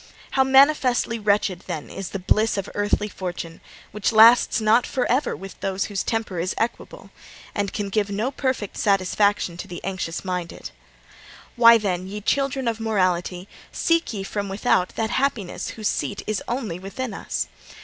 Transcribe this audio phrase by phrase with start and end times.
[0.31, 3.61] How manifestly wretched, then, is the bliss of earthly fortune,
[3.91, 7.11] which lasts not for ever with those whose temper is equable,
[7.53, 10.71] and can give no perfect satisfaction to the anxious minded!
[11.55, 16.41] 'Why, then, ye children of mortality, seek ye from without that happiness whose seat is
[16.47, 17.45] only within us?